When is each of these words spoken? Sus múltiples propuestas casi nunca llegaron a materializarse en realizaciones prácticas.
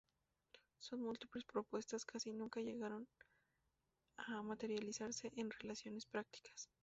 Sus 0.79 0.97
múltiples 0.97 1.45
propuestas 1.45 2.05
casi 2.05 2.31
nunca 2.33 2.59
llegaron 2.59 3.07
a 4.17 4.41
materializarse 4.41 5.31
en 5.35 5.51
realizaciones 5.51 6.07
prácticas. 6.07 6.71